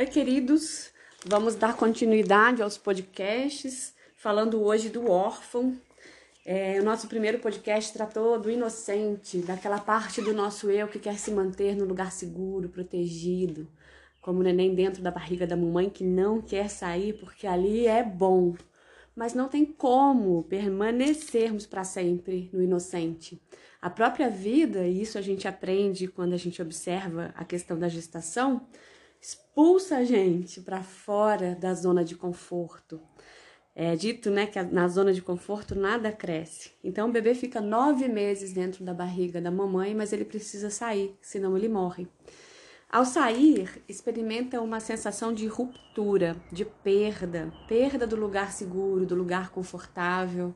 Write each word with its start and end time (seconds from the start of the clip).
Oi, 0.00 0.06
queridos. 0.06 0.90
Vamos 1.26 1.56
dar 1.56 1.76
continuidade 1.76 2.62
aos 2.62 2.78
podcasts, 2.78 3.94
falando 4.16 4.62
hoje 4.62 4.88
do 4.88 5.10
órfão. 5.10 5.78
É, 6.42 6.80
o 6.80 6.82
nosso 6.82 7.06
primeiro 7.06 7.38
podcast 7.38 7.92
tratou 7.92 8.40
do 8.40 8.50
inocente, 8.50 9.42
daquela 9.42 9.78
parte 9.78 10.22
do 10.22 10.32
nosso 10.32 10.70
eu 10.70 10.88
que 10.88 10.98
quer 10.98 11.18
se 11.18 11.30
manter 11.30 11.76
no 11.76 11.84
lugar 11.84 12.12
seguro, 12.12 12.70
protegido, 12.70 13.68
como 14.22 14.40
o 14.40 14.42
neném 14.42 14.74
dentro 14.74 15.02
da 15.02 15.10
barriga 15.10 15.46
da 15.46 15.54
mamãe 15.54 15.90
que 15.90 16.02
não 16.02 16.40
quer 16.40 16.70
sair 16.70 17.12
porque 17.20 17.46
ali 17.46 17.86
é 17.86 18.02
bom. 18.02 18.54
Mas 19.14 19.34
não 19.34 19.48
tem 19.48 19.66
como 19.66 20.44
permanecermos 20.44 21.66
para 21.66 21.84
sempre 21.84 22.48
no 22.54 22.62
inocente. 22.62 23.38
A 23.82 23.90
própria 23.90 24.30
vida, 24.30 24.86
e 24.86 25.02
isso 25.02 25.18
a 25.18 25.20
gente 25.20 25.46
aprende 25.46 26.08
quando 26.08 26.32
a 26.32 26.38
gente 26.38 26.62
observa 26.62 27.34
a 27.36 27.44
questão 27.44 27.78
da 27.78 27.86
gestação, 27.86 28.66
expulsa 29.20 29.98
a 29.98 30.04
gente 30.04 30.60
para 30.60 30.82
fora 30.82 31.54
da 31.54 31.74
zona 31.74 32.04
de 32.04 32.16
conforto. 32.16 33.00
É 33.74 33.94
dito, 33.94 34.30
né, 34.30 34.46
que 34.46 34.60
na 34.62 34.88
zona 34.88 35.12
de 35.12 35.22
conforto 35.22 35.74
nada 35.74 36.10
cresce. 36.10 36.72
Então 36.82 37.08
o 37.08 37.12
bebê 37.12 37.34
fica 37.34 37.60
nove 37.60 38.08
meses 38.08 38.52
dentro 38.52 38.84
da 38.84 38.92
barriga 38.92 39.40
da 39.40 39.50
mamãe, 39.50 39.94
mas 39.94 40.12
ele 40.12 40.24
precisa 40.24 40.70
sair, 40.70 41.16
senão 41.20 41.56
ele 41.56 41.68
morre. 41.68 42.08
Ao 42.90 43.04
sair, 43.04 43.82
experimenta 43.88 44.60
uma 44.60 44.80
sensação 44.80 45.32
de 45.32 45.46
ruptura, 45.46 46.34
de 46.50 46.64
perda, 46.64 47.52
perda 47.68 48.06
do 48.06 48.16
lugar 48.16 48.50
seguro, 48.50 49.06
do 49.06 49.14
lugar 49.14 49.50
confortável. 49.50 50.52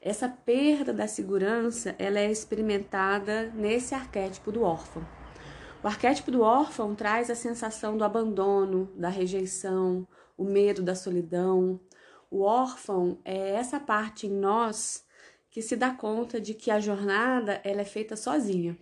Essa 0.00 0.28
perda 0.28 0.92
da 0.92 1.06
segurança, 1.06 1.94
ela 1.98 2.18
é 2.18 2.30
experimentada 2.30 3.50
nesse 3.54 3.94
arquétipo 3.94 4.52
do 4.52 4.62
órfão. 4.62 5.21
O 5.82 5.88
arquétipo 5.88 6.30
do 6.30 6.42
órfão 6.42 6.94
traz 6.94 7.28
a 7.28 7.34
sensação 7.34 7.96
do 7.96 8.04
abandono, 8.04 8.88
da 8.94 9.08
rejeição, 9.08 10.06
o 10.38 10.44
medo 10.44 10.80
da 10.80 10.94
solidão. 10.94 11.80
O 12.30 12.42
órfão 12.42 13.18
é 13.24 13.56
essa 13.56 13.80
parte 13.80 14.28
em 14.28 14.30
nós 14.30 15.04
que 15.50 15.60
se 15.60 15.74
dá 15.74 15.90
conta 15.90 16.40
de 16.40 16.54
que 16.54 16.70
a 16.70 16.78
jornada 16.78 17.60
ela 17.64 17.80
é 17.80 17.84
feita 17.84 18.14
sozinha, 18.14 18.78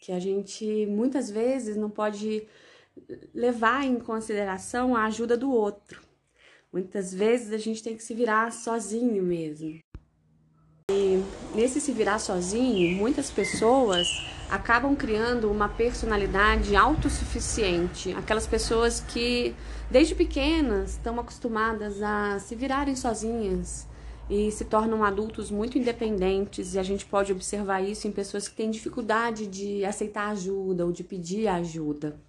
que 0.00 0.12
a 0.12 0.20
gente 0.20 0.86
muitas 0.86 1.28
vezes 1.28 1.76
não 1.76 1.90
pode 1.90 2.46
levar 3.34 3.84
em 3.84 3.98
consideração 3.98 4.94
a 4.94 5.06
ajuda 5.06 5.36
do 5.36 5.50
outro. 5.50 6.00
Muitas 6.72 7.12
vezes 7.12 7.52
a 7.52 7.58
gente 7.58 7.82
tem 7.82 7.96
que 7.96 8.02
se 8.02 8.14
virar 8.14 8.52
sozinho 8.52 9.24
mesmo. 9.24 9.80
Nesse 11.54 11.80
se 11.80 11.92
virar 11.92 12.18
sozinho, 12.18 12.96
muitas 12.96 13.30
pessoas 13.30 14.08
acabam 14.50 14.96
criando 14.96 15.48
uma 15.48 15.68
personalidade 15.68 16.74
autossuficiente. 16.74 18.12
Aquelas 18.12 18.44
pessoas 18.44 18.98
que, 19.00 19.54
desde 19.88 20.16
pequenas, 20.16 20.92
estão 20.92 21.18
acostumadas 21.20 22.02
a 22.02 22.40
se 22.40 22.56
virarem 22.56 22.96
sozinhas 22.96 23.86
e 24.28 24.50
se 24.50 24.64
tornam 24.64 25.04
adultos 25.04 25.48
muito 25.48 25.78
independentes. 25.78 26.74
E 26.74 26.78
a 26.78 26.82
gente 26.82 27.06
pode 27.06 27.30
observar 27.30 27.82
isso 27.82 28.08
em 28.08 28.12
pessoas 28.12 28.48
que 28.48 28.56
têm 28.56 28.68
dificuldade 28.68 29.46
de 29.46 29.84
aceitar 29.84 30.30
ajuda 30.30 30.84
ou 30.84 30.90
de 30.90 31.04
pedir 31.04 31.46
ajuda. 31.46 32.20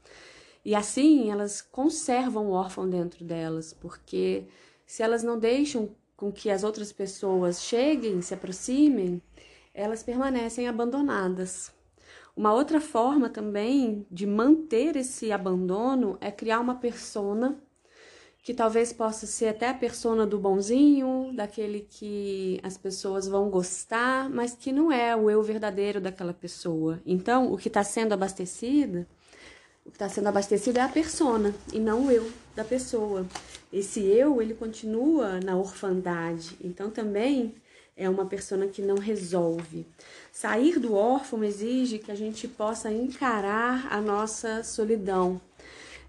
E 0.64 0.76
assim 0.76 1.32
elas 1.32 1.64
conservam 1.64 2.46
o 2.48 2.52
órfão 2.52 2.88
dentro 2.88 3.26
delas, 3.26 3.74
porque 3.74 4.46
se 4.86 5.02
elas 5.02 5.24
não 5.24 5.40
deixam 5.40 5.90
com 6.16 6.32
que 6.32 6.50
as 6.50 6.64
outras 6.64 6.92
pessoas 6.92 7.62
cheguem, 7.62 8.22
se 8.22 8.34
aproximem, 8.34 9.22
elas 9.74 10.04
permanecem 10.04 10.68
abandonadas. 10.68 11.74
Uma 12.36 12.54
outra 12.54 12.82
forma 12.82 13.30
também 13.30 14.06
de 14.12 14.26
manter 14.26 14.96
esse 14.96 15.32
abandono 15.32 16.18
é 16.20 16.32
criar 16.32 16.60
uma 16.60 16.76
persona 16.76 17.62
que 18.46 18.54
talvez 18.54 18.94
possa 18.94 19.26
ser 19.26 19.48
até 19.48 19.70
a 19.70 19.74
persona 19.74 20.24
do 20.24 20.38
bonzinho, 20.38 21.32
daquele 21.34 21.80
que 21.80 22.60
as 22.62 22.78
pessoas 22.78 23.28
vão 23.28 23.50
gostar, 23.50 24.30
mas 24.30 24.54
que 24.56 24.72
não 24.72 24.92
é 24.92 25.16
o 25.16 25.32
eu 25.32 25.42
verdadeiro 25.42 26.00
daquela 26.00 26.34
pessoa. 26.34 27.02
Então, 27.08 27.52
o 27.52 27.58
que 27.58 27.70
está 27.70 27.84
sendo 27.84 28.14
abastecido, 28.14 29.08
o 29.86 29.90
que 29.90 29.96
está 29.96 30.10
sendo 30.10 30.28
abastecido 30.28 30.80
é 30.80 30.82
a 30.82 30.90
persona 30.90 31.54
e 31.72 31.80
não 31.80 32.08
o 32.08 32.12
eu 32.12 32.30
da 32.56 32.64
pessoa. 32.64 33.26
Esse 33.72 34.02
eu, 34.02 34.42
ele 34.42 34.54
continua 34.54 35.40
na 35.40 35.56
orfandade. 35.56 36.58
Então, 36.64 36.90
também 36.90 37.54
é 37.96 38.10
uma 38.10 38.26
persona 38.26 38.68
que 38.68 38.82
não 38.82 38.98
resolve. 38.98 39.86
Sair 40.32 40.80
do 40.80 40.96
órfão 40.96 41.44
exige 41.44 42.00
que 42.00 42.12
a 42.12 42.16
gente 42.16 42.48
possa 42.48 42.92
encarar 42.92 43.88
a 43.92 44.02
nossa 44.02 44.64
solidão. 44.64 45.40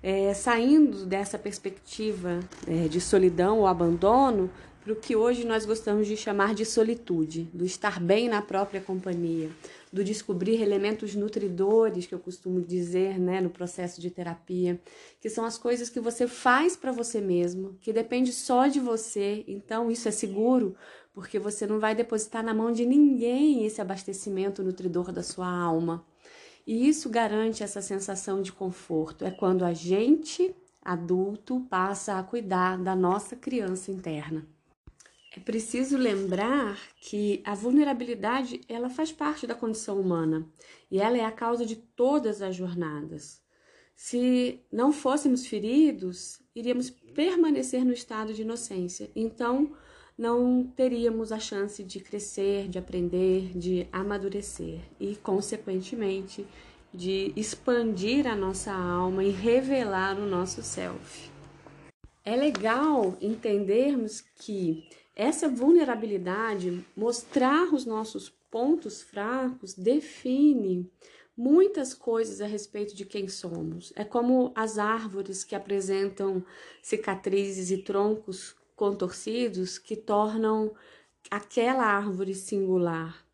É, 0.02 0.32
saindo 0.34 1.04
dessa 1.04 1.38
perspectiva 1.38 2.40
é, 2.66 2.88
de 2.88 3.00
solidão 3.00 3.58
ou 3.58 3.66
abandono 3.66 4.50
para 4.86 4.92
o 4.92 4.96
que 4.96 5.16
hoje 5.16 5.44
nós 5.44 5.66
gostamos 5.66 6.06
de 6.06 6.16
chamar 6.16 6.54
de 6.54 6.64
solitude, 6.64 7.50
do 7.52 7.64
estar 7.64 7.98
bem 7.98 8.28
na 8.28 8.40
própria 8.40 8.80
companhia, 8.80 9.50
do 9.92 10.04
descobrir 10.04 10.62
elementos 10.62 11.12
nutridores, 11.16 12.06
que 12.06 12.14
eu 12.14 12.20
costumo 12.20 12.60
dizer 12.60 13.18
né, 13.18 13.40
no 13.40 13.50
processo 13.50 14.00
de 14.00 14.12
terapia, 14.12 14.80
que 15.20 15.28
são 15.28 15.44
as 15.44 15.58
coisas 15.58 15.90
que 15.90 15.98
você 15.98 16.28
faz 16.28 16.76
para 16.76 16.92
você 16.92 17.20
mesmo, 17.20 17.76
que 17.80 17.92
depende 17.92 18.30
só 18.32 18.68
de 18.68 18.78
você, 18.78 19.42
então 19.48 19.90
isso 19.90 20.06
é 20.06 20.12
seguro, 20.12 20.76
porque 21.12 21.36
você 21.36 21.66
não 21.66 21.80
vai 21.80 21.92
depositar 21.92 22.44
na 22.44 22.54
mão 22.54 22.70
de 22.70 22.86
ninguém 22.86 23.66
esse 23.66 23.80
abastecimento 23.80 24.62
nutridor 24.62 25.10
da 25.10 25.24
sua 25.24 25.50
alma. 25.50 26.06
E 26.64 26.88
isso 26.88 27.10
garante 27.10 27.64
essa 27.64 27.82
sensação 27.82 28.40
de 28.40 28.52
conforto. 28.52 29.24
É 29.24 29.32
quando 29.32 29.64
a 29.64 29.72
gente, 29.72 30.54
adulto, 30.80 31.66
passa 31.68 32.20
a 32.20 32.22
cuidar 32.22 32.78
da 32.78 32.94
nossa 32.94 33.34
criança 33.34 33.90
interna. 33.90 34.46
É 35.36 35.40
preciso 35.40 35.98
lembrar 35.98 36.78
que 36.98 37.42
a 37.44 37.54
vulnerabilidade 37.54 38.60
ela 38.68 38.88
faz 38.88 39.12
parte 39.12 39.46
da 39.46 39.54
condição 39.54 40.00
humana 40.00 40.48
e 40.90 40.98
ela 40.98 41.18
é 41.18 41.24
a 41.24 41.30
causa 41.30 41.66
de 41.66 41.76
todas 41.76 42.40
as 42.40 42.56
jornadas. 42.56 43.42
Se 43.94 44.60
não 44.72 44.92
fôssemos 44.92 45.46
feridos, 45.46 46.40
iríamos 46.54 46.88
permanecer 46.88 47.84
no 47.84 47.92
estado 47.92 48.32
de 48.32 48.42
inocência. 48.42 49.10
Então, 49.14 49.72
não 50.16 50.64
teríamos 50.64 51.32
a 51.32 51.38
chance 51.38 51.82
de 51.84 52.00
crescer, 52.00 52.68
de 52.68 52.78
aprender, 52.78 53.56
de 53.56 53.86
amadurecer 53.92 54.80
e, 54.98 55.16
consequentemente, 55.16 56.46
de 56.92 57.32
expandir 57.36 58.26
a 58.26 58.34
nossa 58.34 58.72
alma 58.72 59.22
e 59.22 59.30
revelar 59.30 60.18
o 60.18 60.26
nosso 60.26 60.62
self. 60.62 61.30
É 62.24 62.34
legal 62.34 63.16
entendermos 63.20 64.20
que 64.20 64.88
essa 65.16 65.48
vulnerabilidade, 65.48 66.84
mostrar 66.94 67.72
os 67.72 67.86
nossos 67.86 68.28
pontos 68.50 69.02
fracos, 69.02 69.72
define 69.72 70.88
muitas 71.34 71.94
coisas 71.94 72.42
a 72.42 72.46
respeito 72.46 72.94
de 72.94 73.06
quem 73.06 73.26
somos. 73.26 73.94
É 73.96 74.04
como 74.04 74.52
as 74.54 74.78
árvores 74.78 75.42
que 75.42 75.54
apresentam 75.54 76.44
cicatrizes 76.82 77.70
e 77.70 77.78
troncos 77.78 78.54
contorcidos 78.76 79.78
que 79.78 79.96
tornam 79.96 80.70
aquela 81.30 81.84
árvore 81.84 82.34
singular. 82.34 83.24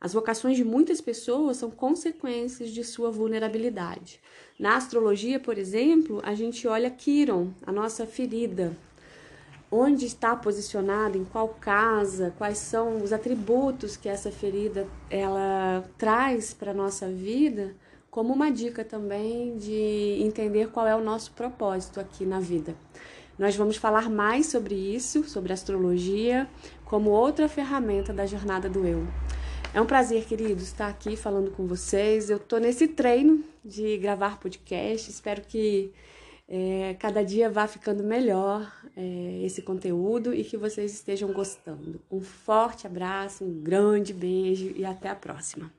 As 0.00 0.14
vocações 0.14 0.56
de 0.56 0.64
muitas 0.64 1.00
pessoas 1.00 1.58
são 1.58 1.70
consequências 1.70 2.70
de 2.70 2.82
sua 2.84 3.10
vulnerabilidade. 3.10 4.20
Na 4.58 4.76
astrologia, 4.76 5.38
por 5.38 5.58
exemplo, 5.58 6.20
a 6.24 6.34
gente 6.34 6.66
olha 6.66 6.90
Quiron, 6.90 7.52
a 7.62 7.72
nossa 7.72 8.06
ferida. 8.06 8.76
Onde 9.70 10.06
está 10.06 10.34
posicionada, 10.34 11.18
em 11.18 11.24
qual 11.24 11.48
casa, 11.48 12.32
quais 12.38 12.58
são 12.58 13.02
os 13.02 13.12
atributos 13.12 13.96
que 13.96 14.08
essa 14.08 14.30
ferida 14.30 14.86
ela 15.10 15.84
traz 15.98 16.54
para 16.54 16.72
nossa 16.72 17.08
vida, 17.08 17.74
como 18.10 18.32
uma 18.32 18.50
dica 18.50 18.82
também 18.82 19.56
de 19.58 20.22
entender 20.22 20.68
qual 20.70 20.86
é 20.86 20.96
o 20.96 21.02
nosso 21.02 21.32
propósito 21.32 22.00
aqui 22.00 22.24
na 22.24 22.40
vida. 22.40 22.74
Nós 23.38 23.54
vamos 23.54 23.76
falar 23.76 24.10
mais 24.10 24.46
sobre 24.46 24.74
isso, 24.74 25.22
sobre 25.24 25.52
astrologia, 25.52 26.48
como 26.84 27.10
outra 27.10 27.48
ferramenta 27.48 28.12
da 28.12 28.26
jornada 28.26 28.68
do 28.68 28.86
eu. 28.86 29.06
É 29.72 29.80
um 29.80 29.86
prazer, 29.86 30.24
queridos, 30.24 30.64
estar 30.64 30.88
aqui 30.88 31.14
falando 31.14 31.50
com 31.50 31.66
vocês. 31.66 32.30
Eu 32.30 32.38
estou 32.38 32.58
nesse 32.58 32.88
treino 32.88 33.44
de 33.64 33.98
gravar 33.98 34.40
podcast. 34.40 35.10
Espero 35.10 35.42
que 35.42 35.92
é, 36.48 36.96
cada 36.98 37.22
dia 37.22 37.50
vá 37.50 37.66
ficando 37.66 38.02
melhor 38.02 38.72
é, 38.96 39.42
esse 39.44 39.60
conteúdo 39.60 40.32
e 40.32 40.42
que 40.42 40.56
vocês 40.56 40.94
estejam 40.94 41.30
gostando. 41.30 42.00
Um 42.10 42.22
forte 42.22 42.86
abraço, 42.86 43.44
um 43.44 43.60
grande 43.60 44.14
beijo 44.14 44.72
e 44.74 44.84
até 44.84 45.10
a 45.10 45.14
próxima. 45.14 45.70